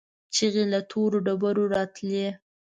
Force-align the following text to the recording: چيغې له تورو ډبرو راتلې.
چيغې 0.35 0.63
له 0.73 0.79
تورو 0.91 1.17
ډبرو 1.25 1.63
راتلې. 1.75 2.27